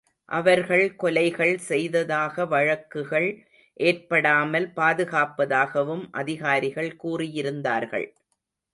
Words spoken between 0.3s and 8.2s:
அவர்கள் கொலைகள் செய்ததாக வழக்குகள் ஏற்படாமல் பாதுகாப்பதாகவும் அதிகாரிகள் கூறியிருந்தார்கள்.